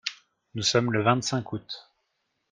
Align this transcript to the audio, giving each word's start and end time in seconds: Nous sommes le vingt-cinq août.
Nous 0.55 0.63
sommes 0.63 0.91
le 0.91 1.03
vingt-cinq 1.03 1.53
août. 1.53 1.93